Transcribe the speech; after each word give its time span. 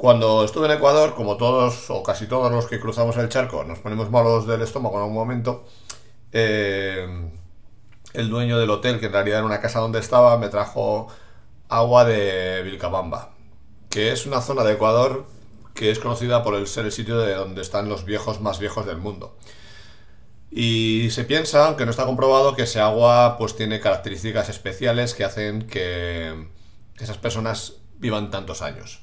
Cuando 0.00 0.44
estuve 0.44 0.64
en 0.64 0.72
Ecuador, 0.72 1.14
como 1.14 1.36
todos 1.36 1.90
o 1.90 2.02
casi 2.02 2.26
todos 2.26 2.50
los 2.50 2.66
que 2.66 2.80
cruzamos 2.80 3.18
el 3.18 3.28
charco, 3.28 3.64
nos 3.64 3.80
ponemos 3.80 4.10
malos 4.10 4.46
del 4.46 4.62
estómago 4.62 4.94
en 4.96 5.02
algún 5.02 5.14
momento, 5.14 5.66
eh, 6.32 7.06
el 8.14 8.30
dueño 8.30 8.58
del 8.58 8.70
hotel, 8.70 8.98
que 8.98 9.06
en 9.06 9.12
realidad 9.12 9.40
era 9.40 9.46
una 9.46 9.60
casa 9.60 9.78
donde 9.78 9.98
estaba, 9.98 10.38
me 10.38 10.48
trajo 10.48 11.08
agua 11.68 12.06
de 12.06 12.62
Vilcabamba, 12.62 13.34
que 13.90 14.10
es 14.10 14.24
una 14.24 14.40
zona 14.40 14.64
de 14.64 14.72
Ecuador 14.72 15.26
que 15.74 15.90
es 15.90 15.98
conocida 15.98 16.42
por 16.42 16.54
el 16.54 16.66
ser 16.66 16.86
el 16.86 16.92
sitio 16.92 17.18
de 17.18 17.34
donde 17.34 17.60
están 17.60 17.90
los 17.90 18.06
viejos 18.06 18.40
más 18.40 18.58
viejos 18.58 18.86
del 18.86 18.96
mundo. 18.96 19.36
Y 20.50 21.10
se 21.10 21.24
piensa, 21.24 21.66
aunque 21.66 21.84
no 21.84 21.90
está 21.90 22.06
comprobado, 22.06 22.56
que 22.56 22.62
ese 22.62 22.80
agua 22.80 23.36
pues 23.36 23.54
tiene 23.54 23.80
características 23.80 24.48
especiales 24.48 25.12
que 25.12 25.24
hacen 25.24 25.66
que 25.66 26.48
esas 26.98 27.18
personas 27.18 27.74
vivan 27.98 28.30
tantos 28.30 28.62
años. 28.62 29.02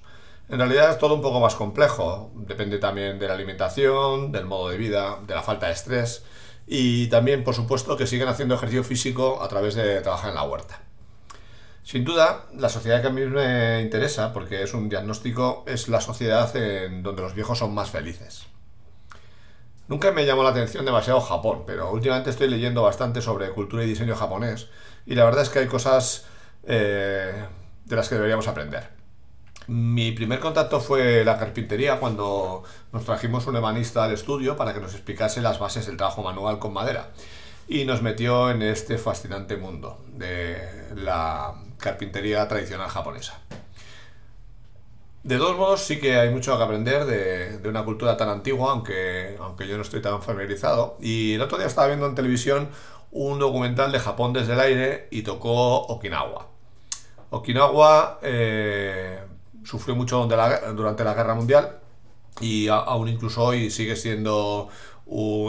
En 0.50 0.59
realidad 0.59 0.92
es 0.92 0.97
todo 0.97 1.14
un 1.14 1.21
poco 1.21 1.39
más 1.42 1.56
complejo, 1.56 2.32
depende 2.36 2.78
también 2.78 3.19
de 3.19 3.28
la 3.28 3.33
alimentación, 3.33 4.32
del 4.32 4.46
modo 4.46 4.69
de 4.69 4.78
vida, 4.78 5.19
de 5.28 5.36
la 5.36 5.43
falta 5.43 5.68
de 5.68 5.74
estrés 5.74 6.24
y 6.65 7.07
también, 7.07 7.43
por 7.43 7.54
supuesto, 7.54 7.97
que 7.97 8.07
siguen 8.07 8.28
haciendo 8.28 8.55
ejercicio 8.55 8.83
físico 8.83 9.41
a 9.41 9.47
través 9.47 9.75
de 9.75 10.02
trabajar 10.02 10.29
en 10.29 10.36
la 10.36 10.43
huerta. 10.43 10.82
Sin 11.83 12.04
duda, 12.04 12.46
la 12.54 12.69
sociedad 12.69 13.02
que 13.02 13.07
a 13.07 13.11
mí 13.11 13.21
me 13.21 13.82
interesa, 13.82 14.33
porque 14.33 14.64
es 14.64 14.74
un 14.74 14.89
diagnóstico, 14.89 15.64
es 15.68 15.88
la 15.88 16.02
sociedad 16.02 16.54
en 16.55 17.04
donde 17.04 17.21
los 17.21 17.33
viejos 17.33 17.57
son 17.60 17.74
más 17.74 17.89
felices. 17.89 18.47
Nunca 19.88 20.11
me 20.11 20.25
llamó 20.25 20.43
la 20.43 20.50
atención 20.50 20.83
demasiado 20.83 21.21
Japón, 21.21 21.64
pero 21.66 21.91
últimamente 21.91 22.29
estoy 22.29 22.50
leyendo 22.50 22.83
bastante 22.83 23.21
sobre 23.21 23.52
cultura 23.52 23.83
y 23.86 23.88
diseño 23.88 24.16
japonés 24.16 24.68
y 25.05 25.16
la 25.16 25.24
verdad 25.24 25.43
es 25.43 25.50
que 25.50 25.60
hay 25.60 25.68
cosas 25.68 26.25
eh, 26.64 27.46
de 27.86 27.96
las 27.96 28.10
que 28.10 28.16
deberíamos 28.16 28.50
aprender. 28.50 28.96
Mi 29.67 30.13
primer 30.13 30.39
contacto 30.39 30.79
fue 30.79 31.25
la 31.25 31.37
carpintería 31.37 31.99
cuando 31.99 32.63
nos 32.93 33.03
trajimos 33.03 33.47
un 33.47 33.57
ebanista 33.57 34.05
al 34.05 34.13
estudio 34.13 34.55
para 34.55 34.73
que 34.73 34.79
nos 34.79 34.93
explicase 34.93 35.41
las 35.41 35.59
bases 35.59 35.85
del 35.85 35.97
trabajo 35.97 36.23
manual 36.23 36.57
con 36.57 36.71
madera 36.71 37.11
y 37.67 37.83
nos 37.83 38.01
metió 38.01 38.49
en 38.49 38.61
este 38.61 38.97
fascinante 38.97 39.57
mundo 39.57 39.99
de 40.07 40.57
la 40.95 41.53
carpintería 41.77 42.47
tradicional 42.47 42.87
japonesa. 42.87 43.41
De 45.23 45.37
todos 45.37 45.57
modos, 45.57 45.81
sí 45.81 45.99
que 45.99 46.15
hay 46.15 46.29
mucho 46.29 46.57
que 46.57 46.63
aprender 46.63 47.05
de, 47.05 47.67
una 47.67 47.83
cultura 47.83 48.15
tan 48.15 48.29
antigua, 48.29 48.71
aunque, 48.71 49.35
aunque 49.41 49.67
yo 49.67 49.75
no 49.75 49.81
estoy 49.81 50.02
tan 50.02 50.21
familiarizado. 50.21 50.97
Y 51.02 51.33
el 51.33 51.41
otro 51.41 51.57
día 51.57 51.67
estaba 51.67 51.87
viendo 51.87 52.05
en 52.05 52.15
televisión 52.15 52.69
un 53.11 53.37
documental 53.37 53.91
de 53.91 53.99
Japón 53.99 54.31
desde 54.31 54.53
el 54.53 54.61
aire 54.61 55.09
y 55.11 55.23
tocó 55.23 55.81
Okinawa. 55.87 56.47
Okinawa 57.31 58.19
eh, 58.21 59.19
sufrió 59.67 59.95
mucho 59.95 60.25
durante 60.25 61.03
la 61.03 61.13
Guerra 61.13 61.35
Mundial 61.35 61.79
y 62.39 62.69
aún 62.69 63.09
incluso 63.09 63.43
hoy 63.43 63.69
sigue 63.69 63.95
siendo 63.95 64.69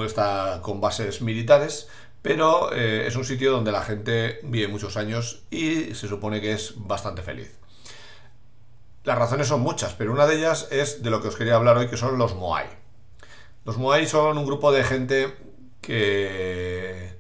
está 0.05 0.61
con 0.63 0.81
bases 0.81 1.21
militares, 1.23 1.89
pero 2.23 2.73
eh, 2.73 3.07
es 3.07 3.17
un 3.17 3.25
sitio 3.25 3.53
donde 3.53 3.73
la 3.73 3.83
gente 3.83 4.41
vive 4.43 4.69
muchos 4.69 4.97
años 4.97 5.43
y 5.51 5.95
se 5.95 6.09
supone 6.09 6.41
que 6.41 6.53
es 6.53 6.75
bastante 6.77 7.23
feliz. 7.23 7.57
Las 9.05 9.19
razones 9.19 9.47
son 9.47 9.61
muchas, 9.61 9.95
pero 9.95 10.13
una 10.13 10.27
de 10.27 10.37
ellas 10.37 10.69
es 10.71 11.03
de 11.03 11.11
lo 11.11 11.23
que 11.23 11.29
os 11.29 11.37
quería 11.37 11.55
hablar 11.55 11.77
hoy, 11.77 11.89
que 11.89 11.97
son 11.97 12.19
los 12.19 12.35
Moai. 12.35 12.67
Los 13.65 13.79
Moai 13.79 14.07
son 14.07 14.37
un 14.37 14.45
grupo 14.45 14.73
de 14.73 14.85
gente 14.85 15.35
que, 15.81 17.17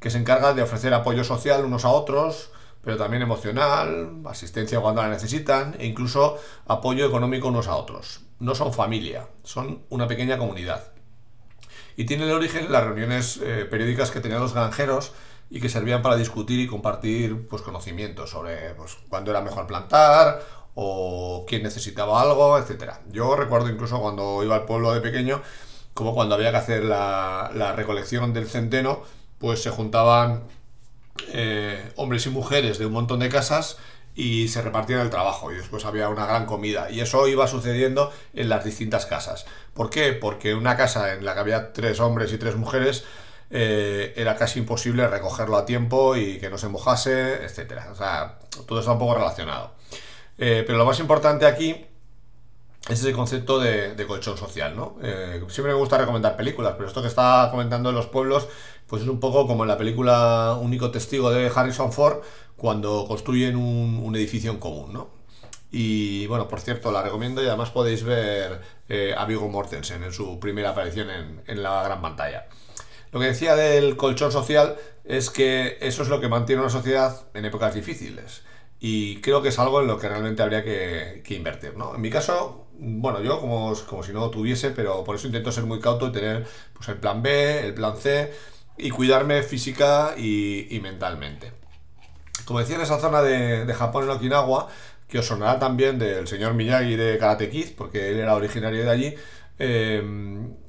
que 0.00 0.10
se 0.10 0.18
encarga 0.18 0.52
de 0.52 0.62
ofrecer 0.62 0.92
apoyo 0.94 1.24
social 1.24 1.64
unos 1.64 1.84
a 1.84 1.90
otros, 1.90 2.50
pero 2.82 2.96
también 2.96 3.22
emocional, 3.22 4.20
asistencia 4.26 4.80
cuando 4.80 5.02
la 5.02 5.08
necesitan 5.08 5.76
e 5.78 5.86
incluso 5.86 6.38
apoyo 6.66 7.06
económico 7.06 7.48
unos 7.48 7.68
a 7.68 7.76
otros. 7.76 8.20
No 8.40 8.54
son 8.54 8.72
familia, 8.72 9.28
son 9.44 9.82
una 9.88 10.08
pequeña 10.08 10.38
comunidad. 10.38 10.92
Y 11.96 12.04
tiene 12.04 12.24
el 12.24 12.32
origen 12.32 12.66
en 12.66 12.72
las 12.72 12.84
reuniones 12.84 13.38
eh, 13.42 13.66
periódicas 13.70 14.10
que 14.10 14.20
tenían 14.20 14.40
los 14.40 14.54
granjeros 14.54 15.12
y 15.50 15.60
que 15.60 15.68
servían 15.68 16.02
para 16.02 16.16
discutir 16.16 16.58
y 16.60 16.66
compartir 16.66 17.46
pues, 17.46 17.62
conocimientos 17.62 18.30
sobre 18.30 18.74
pues, 18.74 18.96
cuándo 19.08 19.30
era 19.30 19.42
mejor 19.42 19.66
plantar 19.66 20.40
o 20.74 21.44
quién 21.46 21.62
necesitaba 21.62 22.20
algo, 22.22 22.58
etcétera. 22.58 23.02
Yo 23.10 23.36
recuerdo 23.36 23.68
incluso 23.68 24.00
cuando 24.00 24.42
iba 24.42 24.56
al 24.56 24.64
pueblo 24.64 24.94
de 24.94 25.00
pequeño, 25.00 25.42
como 25.94 26.14
cuando 26.14 26.34
había 26.34 26.50
que 26.50 26.56
hacer 26.56 26.84
la, 26.84 27.74
recolección 27.76 28.32
del 28.32 28.48
centeno, 28.48 29.02
pues 29.38 29.62
se 29.62 29.70
juntaban 29.70 30.44
eh, 31.28 31.92
hombres 31.96 32.26
y 32.26 32.30
mujeres 32.30 32.78
de 32.78 32.86
un 32.86 32.92
montón 32.92 33.20
de 33.20 33.28
casas 33.28 33.78
y 34.14 34.48
se 34.48 34.60
repartían 34.60 35.00
el 35.00 35.10
trabajo 35.10 35.52
y 35.52 35.56
después 35.56 35.84
había 35.84 36.08
una 36.08 36.26
gran 36.26 36.46
comida 36.46 36.90
y 36.90 37.00
eso 37.00 37.26
iba 37.28 37.46
sucediendo 37.46 38.12
en 38.34 38.48
las 38.48 38.64
distintas 38.64 39.06
casas. 39.06 39.46
¿Por 39.74 39.90
qué? 39.90 40.12
Porque 40.12 40.54
una 40.54 40.76
casa 40.76 41.14
en 41.14 41.24
la 41.24 41.34
que 41.34 41.40
había 41.40 41.72
tres 41.72 42.00
hombres 42.00 42.32
y 42.32 42.38
tres 42.38 42.56
mujeres 42.56 43.04
eh, 43.50 44.12
era 44.16 44.36
casi 44.36 44.60
imposible 44.60 45.06
recogerlo 45.06 45.56
a 45.56 45.66
tiempo 45.66 46.16
y 46.16 46.38
que 46.38 46.50
no 46.50 46.58
se 46.58 46.68
mojase, 46.68 47.44
etcétera. 47.44 47.88
O 47.90 47.94
sea, 47.94 48.38
todo 48.66 48.80
está 48.80 48.92
un 48.92 48.98
poco 48.98 49.14
relacionado. 49.14 49.74
Eh, 50.38 50.64
pero 50.66 50.78
lo 50.78 50.84
más 50.84 50.98
importante 51.00 51.46
aquí 51.46 51.86
es 52.88 53.00
ese 53.00 53.12
concepto 53.12 53.60
de, 53.60 53.94
colchón 54.06 54.36
social, 54.36 54.74
¿no? 54.74 54.96
Eh, 55.02 55.40
siempre 55.48 55.72
me 55.72 55.78
gusta 55.78 55.98
recomendar 55.98 56.36
películas, 56.36 56.74
pero 56.76 56.88
esto 56.88 57.00
que 57.00 57.08
está 57.08 57.48
comentando 57.50 57.90
en 57.90 57.94
los 57.94 58.06
pueblos, 58.06 58.48
pues 58.86 59.02
es 59.02 59.08
un 59.08 59.20
poco 59.20 59.46
como 59.46 59.64
en 59.64 59.68
la 59.68 59.78
película 59.78 60.58
Único 60.60 60.90
Testigo 60.90 61.30
de 61.30 61.50
Harrison 61.54 61.92
Ford, 61.92 62.22
cuando 62.56 63.06
construyen 63.06 63.56
un, 63.56 64.14
edificio 64.16 64.50
en 64.50 64.58
común, 64.58 64.92
¿no? 64.92 65.10
Y 65.70 66.26
bueno, 66.26 66.48
por 66.48 66.60
cierto, 66.60 66.92
la 66.92 67.02
recomiendo 67.02 67.42
y 67.42 67.46
además 67.46 67.70
podéis 67.70 68.04
ver 68.04 68.60
eh, 68.88 69.14
a 69.16 69.24
Vigo 69.24 69.48
Mortensen 69.48 70.02
en 70.02 70.12
su 70.12 70.38
primera 70.38 70.70
aparición 70.70 71.08
en, 71.08 71.42
en 71.46 71.62
la 71.62 71.82
gran 71.82 72.02
pantalla. 72.02 72.46
Lo 73.10 73.20
que 73.20 73.26
decía 73.26 73.56
del 73.56 73.96
colchón 73.96 74.32
social 74.32 74.76
es 75.04 75.30
que 75.30 75.78
eso 75.80 76.02
es 76.02 76.08
lo 76.08 76.20
que 76.20 76.28
mantiene 76.28 76.60
una 76.60 76.70
sociedad 76.70 77.26
en 77.34 77.44
épocas 77.44 77.74
difíciles 77.74 78.42
y 78.84 79.20
creo 79.20 79.42
que 79.42 79.50
es 79.50 79.58
algo 79.60 79.80
en 79.80 79.86
lo 79.86 79.96
que 79.96 80.08
realmente 80.08 80.42
habría 80.42 80.64
que, 80.64 81.22
invertir. 81.28 81.76
¿no? 81.76 81.94
En 81.94 82.00
mi 82.00 82.10
caso, 82.10 82.61
bueno, 82.84 83.22
yo 83.22 83.40
como, 83.40 83.72
como, 83.88 84.02
si 84.02 84.12
no 84.12 84.28
tuviese, 84.30 84.70
pero 84.70 85.04
por 85.04 85.14
eso 85.16 85.28
intento 85.28 85.52
ser 85.52 85.64
muy 85.64 85.80
cauto 85.80 86.08
y 86.08 86.12
tener 86.12 86.46
pues, 86.74 86.88
el 86.88 86.96
plan 86.96 87.22
B, 87.22 87.66
el 87.66 87.74
plan 87.74 87.96
C 87.96 88.32
y 88.76 88.90
cuidarme 88.90 89.42
física 89.42 90.14
y, 90.18 90.78
mentalmente. 90.82 91.52
Como 92.44 92.58
decía, 92.58 92.76
en 92.76 92.82
esa 92.82 92.98
zona 92.98 93.22
de, 93.22 93.64
de, 93.64 93.74
Japón, 93.74 94.04
en 94.04 94.10
Okinawa, 94.10 94.68
que 95.08 95.20
os 95.20 95.26
sonará 95.26 95.60
también 95.60 95.98
del 95.98 96.26
señor 96.26 96.54
Miyagi 96.54 96.96
de 96.96 97.18
Karate 97.18 97.74
porque 97.76 98.10
él 98.10 98.18
era 98.18 98.34
originario 98.34 98.82
de 98.82 98.90
allí, 98.90 99.14
eh, 99.60 100.02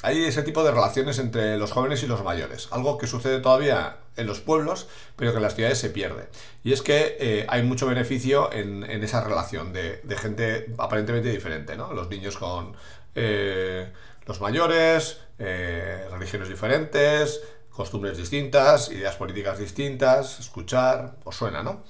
hay 0.03 0.23
ese 0.25 0.43
tipo 0.43 0.63
de 0.63 0.71
relaciones 0.71 1.17
entre 1.17 1.57
los 1.57 1.71
jóvenes 1.71 2.03
y 2.03 2.07
los 2.07 2.23
mayores, 2.23 2.67
algo 2.71 2.97
que 2.97 3.07
sucede 3.07 3.39
todavía 3.39 3.97
en 4.15 4.27
los 4.27 4.39
pueblos, 4.39 4.87
pero 5.15 5.31
que 5.31 5.37
en 5.37 5.43
las 5.43 5.55
ciudades 5.55 5.79
se 5.79 5.89
pierde. 5.89 6.27
Y 6.63 6.73
es 6.73 6.81
que 6.81 7.17
eh, 7.19 7.45
hay 7.49 7.63
mucho 7.63 7.87
beneficio 7.87 8.51
en, 8.53 8.83
esa 8.83 9.23
relación 9.23 9.73
de, 9.73 10.01
gente 10.17 10.73
aparentemente 10.77 11.31
diferente, 11.31 11.75
¿no? 11.75 11.93
Los 11.93 12.09
niños 12.09 12.37
con 12.37 12.75
eh, 13.15 13.91
los 14.27 14.39
mayores, 14.39 15.19
religiones 15.39 16.47
diferentes, 16.47 17.41
costumbres 17.71 18.17
distintas, 18.17 18.91
ideas 18.91 19.15
políticas 19.15 19.57
distintas, 19.57 20.39
escuchar, 20.39 21.15
os 21.23 21.35
suena, 21.35 21.63
¿no? 21.63 21.83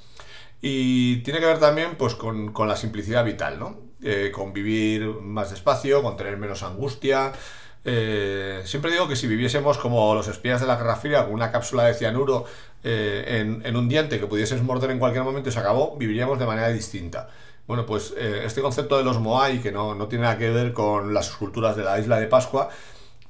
Y 0.61 1.17
tiene 1.23 1.41
que 1.41 1.45
ver 1.45 1.59
también 1.59 1.97
pues, 1.97 2.15
con, 2.15 2.53
con 2.53 2.69
la 2.69 2.77
simplicidad 2.77 3.25
vital, 3.25 3.59
¿no? 3.59 3.93
eh, 4.05 4.31
con 4.33 4.51
vivir 4.51 5.05
más 5.21 5.51
despacio, 5.51 6.03
con 6.03 6.17
tener 6.17 6.35
menos 6.35 6.61
angustia. 6.61 7.31
Eh, 7.85 8.61
siempre 8.65 8.91
digo 8.91 9.07
que 9.07 9.15
si 9.15 9.27
viviésemos 9.27 9.77
como 9.77 10.15
los 10.15 10.27
espías 10.27 10.61
de 10.61 10.67
la 10.67 10.77
Guerra 10.77 10.95
Fría, 10.95 11.25
con 11.25 11.33
una 11.33 11.51
cápsula 11.51 11.83
de 11.83 11.93
cianuro 11.93 12.45
eh, 12.83 13.61
en, 13.63 13.75
un 13.75 13.89
diente 13.89 14.19
que 14.19 14.27
pudieses 14.27 14.61
morder 14.63 14.91
en 14.91 14.99
cualquier 14.99 15.23
momento 15.23 15.49
y 15.49 15.51
se 15.51 15.59
acabó, 15.59 15.97
viviríamos 15.97 16.39
de 16.39 16.45
manera 16.45 16.69
distinta. 16.69 17.29
Bueno, 17.67 17.85
pues 17.85 18.13
eh, 18.17 18.43
este 18.45 18.61
concepto 18.61 18.97
de 18.97 19.03
los 19.03 19.19
Moai, 19.19 19.61
que 19.61 19.71
no, 19.71 19.95
no, 19.95 20.07
tiene 20.07 20.23
nada 20.23 20.37
que 20.37 20.49
ver 20.49 20.73
con 20.73 21.13
las 21.13 21.29
esculturas 21.29 21.75
de 21.75 21.83
la 21.83 21.99
isla 21.99 22.19
de 22.19 22.27
Pascua, 22.27 22.69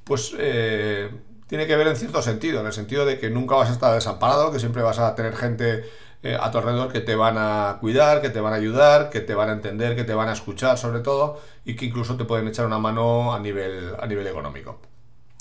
pues 0.04 0.30
tiene 0.30 1.66
que 1.66 1.76
ver 1.76 1.86
en 1.86 1.96
cierto 1.96 2.20
sentido, 2.20 2.60
en 2.60 2.66
el 2.66 2.72
sentido 2.72 3.04
de 3.06 3.18
que 3.18 3.30
nunca 3.30 3.54
vas 3.56 3.70
a 3.70 3.72
estar 3.72 3.94
desamparado, 3.94 4.52
que 4.52 4.58
siempre 4.58 4.82
vas 4.82 4.98
a 4.98 5.14
tener 5.14 5.36
gente 5.36 5.84
eh, 6.24 6.38
a 6.40 6.50
tu 6.50 6.56
alrededor 6.56 6.90
que 6.90 7.00
te 7.00 7.14
van 7.14 7.36
a 7.36 7.76
cuidar, 7.82 8.22
que 8.22 8.30
te 8.30 8.40
van 8.40 8.54
a 8.54 8.56
ayudar, 8.56 9.10
que 9.10 9.20
te 9.20 9.34
van 9.34 9.50
a 9.50 9.52
entender, 9.52 9.94
que 9.94 10.04
te 10.04 10.14
van 10.14 10.30
a 10.30 10.32
escuchar 10.32 10.78
sobre 10.78 11.00
todo 11.00 11.38
y 11.66 11.76
que 11.76 11.84
incluso 11.84 12.16
te 12.16 12.24
pueden 12.24 12.48
echar 12.48 12.64
una 12.64 12.78
mano 12.78 13.34
a 13.34 13.38
nivel, 13.38 13.94
a 14.00 14.06
nivel 14.06 14.26
económico. 14.26 14.80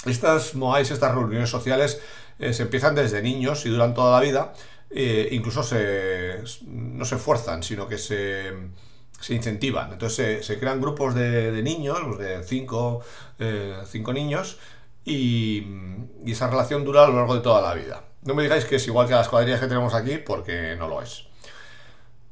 Estas 0.05 0.55
MOAIs, 0.55 0.91
estas 0.91 1.15
reuniones 1.15 1.49
sociales, 1.49 2.01
eh, 2.37 2.51
se 2.51 2.63
empiezan 2.63 2.95
desde 2.95 3.21
niños 3.21 3.65
y 3.65 3.69
duran 3.69 3.93
toda 3.93 4.19
la 4.19 4.25
vida. 4.25 4.51
Eh, 4.89 5.29
incluso 5.31 5.63
se, 5.63 6.43
no 6.67 7.05
se 7.05 7.15
fuerzan, 7.15 7.63
sino 7.63 7.87
que 7.87 7.97
se, 7.97 8.51
se 9.21 9.33
incentivan. 9.35 9.93
Entonces 9.93 10.45
se, 10.45 10.59
crean 10.59 10.81
grupos 10.81 11.15
de, 11.15 11.61
niños, 11.63 11.97
pues 12.05 12.19
de 12.19 12.43
cinco, 12.43 12.99
cinco 13.89 14.11
niños, 14.11 14.57
y, 15.05 15.65
y 16.25 16.31
esa 16.33 16.49
relación 16.49 16.83
dura 16.83 17.05
a 17.05 17.07
lo 17.07 17.15
largo 17.15 17.35
de 17.35 17.41
toda 17.41 17.61
la 17.61 17.73
vida. 17.73 18.03
No 18.25 18.33
me 18.35 18.43
digáis 18.43 18.65
que 18.65 18.77
es 18.77 18.87
igual 18.87 19.07
que 19.07 19.13
las 19.13 19.29
cuadrillas 19.29 19.59
que 19.59 19.67
tenemos 19.67 19.93
aquí, 19.93 20.17
porque 20.17 20.75
no 20.77 20.87
lo 20.87 21.01
es. 21.01 21.25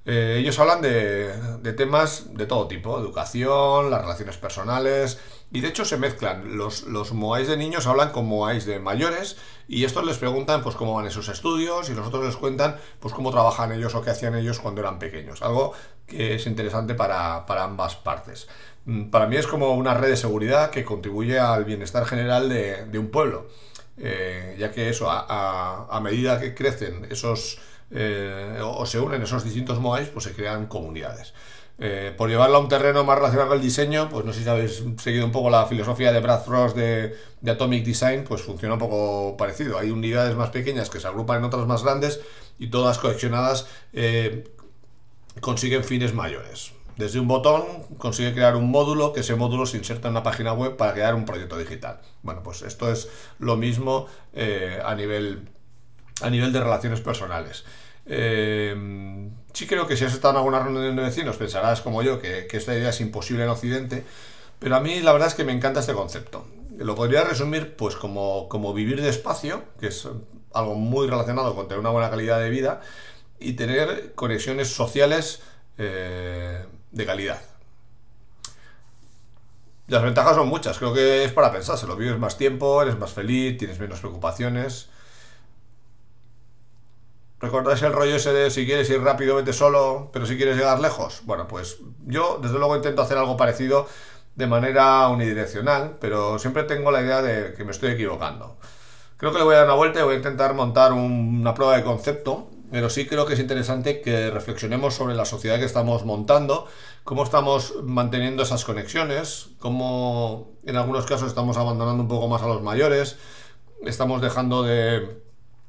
Eh, 0.03 0.37
ellos 0.39 0.57
hablan 0.57 0.81
de, 0.81 1.73
temas 1.77 2.33
de 2.35 2.47
todo 2.47 2.67
tipo, 2.67 2.97
educación, 2.97 3.91
las 3.91 4.01
relaciones 4.01 4.37
personales, 4.37 5.19
y 5.51 5.61
de 5.61 5.67
hecho 5.67 5.85
se 5.85 5.97
mezclan. 5.97 6.57
Los, 6.57 6.83
los 6.83 7.13
moais 7.13 7.47
de 7.47 7.55
niños 7.55 7.85
hablan 7.85 8.11
con 8.11 8.25
moais 8.25 8.65
de 8.65 8.79
mayores, 8.79 9.37
y 9.67 9.83
estos 9.83 10.03
les 10.05 10.17
preguntan 10.17 10.63
pues 10.63 10.75
cómo 10.75 10.95
van 10.95 11.05
esos 11.05 11.29
estudios, 11.29 11.89
y 11.89 11.93
los 11.93 12.07
otros 12.07 12.25
les 12.25 12.35
cuentan 12.35 12.77
pues 12.99 13.13
cómo 13.13 13.29
trabajan 13.31 13.71
ellos 13.71 13.93
o 13.93 14.01
qué 14.01 14.09
hacían 14.09 14.35
ellos 14.35 14.59
cuando 14.59 14.81
eran 14.81 14.97
pequeños. 14.97 15.41
Algo 15.43 15.73
que 16.07 16.35
es 16.35 16.47
interesante 16.47 16.95
para, 16.95 17.45
ambas 17.47 17.95
partes. 17.95 18.47
Mm, 18.85 19.11
para 19.11 19.27
mí 19.27 19.35
es 19.35 19.45
como 19.45 19.75
una 19.75 19.93
red 19.93 20.09
de 20.09 20.17
seguridad 20.17 20.71
que 20.71 20.83
contribuye 20.83 21.37
al 21.37 21.63
bienestar 21.65 22.05
general 22.05 22.49
de 22.49 22.97
un 22.99 23.11
pueblo. 23.11 23.47
Eh, 24.03 24.55
ya 24.57 24.71
que 24.71 24.89
eso, 24.89 25.07
a, 25.09 25.99
medida 26.01 26.39
que 26.39 26.55
crecen 26.55 27.05
esos 27.11 27.59
eh, 27.91 28.57
o, 28.63 28.83
se 28.87 28.99
unen 28.99 29.21
esos 29.21 29.43
distintos 29.43 29.79
moais, 29.79 30.09
pues 30.09 30.25
se 30.25 30.33
crean 30.33 30.65
comunidades. 30.65 31.33
Eh, 31.77 32.13
por 32.17 32.29
llevarlo 32.29 32.57
a 32.57 32.59
un 32.59 32.67
terreno 32.67 33.03
más 33.03 33.17
relacionado 33.17 33.53
el 33.53 33.61
diseño, 33.61 34.09
pues 34.09 34.25
no 34.25 34.33
sé 34.33 34.43
si 34.43 34.49
habéis 34.49 34.83
seguido 34.97 35.25
un 35.25 35.31
poco 35.31 35.49
la 35.49 35.65
filosofía 35.67 36.11
de 36.11 36.19
Brad 36.19 36.43
Frost 36.43 36.75
de, 36.75 37.15
Atomic 37.47 37.83
Design, 37.85 38.23
pues 38.23 38.41
funciona 38.41 38.73
un 38.73 38.79
poco 38.79 39.37
parecido. 39.37 39.77
Hay 39.77 39.91
unidades 39.91 40.35
más 40.35 40.49
pequeñas 40.49 40.89
que 40.89 40.99
se 40.99 41.07
agrupan 41.07 41.37
en 41.37 41.43
otras 41.45 41.67
más 41.67 41.83
grandes 41.83 42.19
y 42.57 42.67
todas 42.67 42.97
coleccionadas 42.97 43.67
consiguen 45.41 45.83
fines 45.83 46.13
mayores. 46.13 46.73
Desde 47.01 47.19
un 47.19 47.27
botón 47.27 47.63
consigue 47.97 48.33
crear 48.33 48.55
un 48.55 48.69
módulo, 48.69 49.11
que 49.11 49.21
ese 49.21 49.35
módulo 49.35 49.65
se 49.65 49.77
inserta 49.77 50.07
en 50.07 50.13
una 50.13 50.23
página 50.23 50.53
web 50.53 50.77
para 50.77 50.93
crear 50.93 51.15
un 51.15 51.25
proyecto 51.25 51.57
digital. 51.57 51.99
Bueno, 52.21 52.43
pues 52.43 52.61
esto 52.61 52.91
es 52.91 53.09
lo 53.39 53.57
mismo 53.57 54.07
a 54.85 54.95
nivel 54.95 55.49
a 56.21 56.29
nivel 56.29 56.53
de 56.53 56.59
relaciones 56.59 57.01
personales. 57.01 57.65
Eh, 58.05 58.75
sí 59.53 59.67
creo 59.67 59.87
que 59.87 59.95
si 59.95 60.05
has 60.05 60.13
estado 60.13 60.33
en 60.33 60.37
alguna 60.37 60.59
reunión 60.59 60.95
de 60.95 61.03
vecinos 61.03 61.37
pensarás 61.37 61.81
como 61.81 62.01
yo 62.01 62.19
que, 62.19 62.47
esta 62.51 62.75
idea 62.75 62.89
es 62.89 63.01
imposible 63.01 63.43
en 63.43 63.49
Occidente, 63.49 64.03
pero 64.59 64.75
a 64.75 64.79
mí 64.79 65.01
la 65.01 65.13
verdad 65.13 65.27
es 65.27 65.35
que 65.35 65.43
me 65.43 65.51
encanta 65.51 65.79
este 65.79 65.93
concepto. 65.93 66.45
Lo 66.77 66.95
podría 66.95 67.23
resumir 67.23 67.75
pues 67.75 67.95
como, 67.95 68.47
como 68.49 68.73
vivir 68.73 69.01
despacio, 69.01 69.63
que 69.79 69.87
es 69.87 70.07
algo 70.53 70.75
muy 70.75 71.07
relacionado 71.07 71.55
con 71.55 71.67
tener 71.67 71.79
una 71.79 71.89
buena 71.89 72.09
calidad 72.09 72.39
de 72.39 72.49
vida, 72.49 72.81
y 73.39 73.53
tener 73.53 74.13
conexiones 74.13 74.67
sociales 74.69 75.41
eh, 75.77 76.63
de 76.91 77.05
calidad. 77.05 77.41
Las 79.87 80.03
ventajas 80.03 80.35
son 80.35 80.47
muchas, 80.47 80.77
creo 80.77 80.93
que 80.93 81.25
es 81.25 81.33
para 81.33 81.51
pensárselo. 81.51 81.95
Vives 81.95 82.17
más 82.17 82.37
tiempo, 82.37 82.81
eres 82.81 82.97
más 82.97 83.11
feliz, 83.11 83.57
tienes 83.57 83.79
menos 83.79 83.99
preocupaciones. 83.99 84.89
¿Recordáis 87.41 87.81
el 87.81 87.91
rollo 87.91 88.15
ese 88.15 88.31
de 88.31 88.51
si 88.51 88.65
quieres 88.65 88.89
ir 88.91 89.01
rápido, 89.01 89.35
vete 89.35 89.51
solo, 89.51 90.11
pero 90.13 90.27
si 90.27 90.37
quieres 90.37 90.55
llegar 90.55 90.79
lejos? 90.79 91.23
Bueno, 91.25 91.47
pues 91.47 91.79
yo 92.05 92.39
desde 92.41 92.59
luego 92.59 92.75
intento 92.75 93.01
hacer 93.01 93.17
algo 93.17 93.35
parecido 93.35 93.87
de 94.35 94.45
manera 94.45 95.07
unidireccional, 95.07 95.97
pero 95.99 96.37
siempre 96.37 96.63
tengo 96.63 96.91
la 96.91 97.01
idea 97.01 97.23
de 97.23 97.53
que 97.55 97.65
me 97.65 97.71
estoy 97.71 97.93
equivocando. 97.93 98.57
Creo 99.17 99.31
que 99.31 99.39
le 99.39 99.43
voy 99.43 99.55
a 99.55 99.57
dar 99.57 99.65
una 99.65 99.73
vuelta 99.73 99.99
y 99.99 100.03
voy 100.03 100.13
a 100.13 100.17
intentar 100.17 100.53
montar 100.53 100.93
una 100.93 101.53
prueba 101.55 101.75
de 101.75 101.83
concepto, 101.83 102.47
pero 102.71 102.89
sí 102.89 103.05
creo 103.05 103.25
que 103.25 103.33
es 103.33 103.39
interesante 103.39 104.01
que 104.01 104.31
reflexionemos 104.31 104.95
sobre 104.95 105.13
la 105.13 105.25
sociedad 105.25 105.59
que 105.59 105.65
estamos 105.65 106.05
montando, 106.05 106.67
cómo 107.03 107.23
estamos 107.23 107.73
manteniendo 107.83 108.43
esas 108.43 108.63
conexiones, 108.63 109.49
cómo 109.59 110.53
en 110.65 110.77
algunos 110.77 111.05
casos 111.05 111.27
estamos 111.27 111.57
abandonando 111.57 112.01
un 112.01 112.09
poco 112.09 112.29
más 112.29 112.41
a 112.41 112.47
los 112.47 112.61
mayores, 112.61 113.17
estamos 113.85 114.21
dejando 114.21 114.63
de 114.63 115.21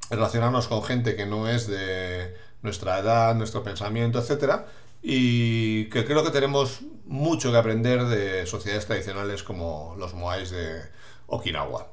relacionarnos 0.09 0.69
con 0.69 0.81
gente 0.81 1.15
que 1.17 1.25
no 1.25 1.49
es 1.49 1.67
de 1.67 2.35
nuestra 2.61 2.99
edad, 2.99 3.35
nuestro 3.35 3.63
pensamiento, 3.63 4.19
etcétera, 4.19 4.67
y 5.01 5.89
que 5.89 6.05
creo 6.05 6.23
que 6.23 6.31
tenemos 6.31 6.81
mucho 7.05 7.51
que 7.51 7.57
aprender 7.57 8.05
de 8.05 8.45
sociedades 8.45 8.85
tradicionales 8.85 9.43
como 9.43 9.95
los 9.99 10.13
moais 10.13 10.51
de 10.51 10.81
Okinawa. 11.27 11.92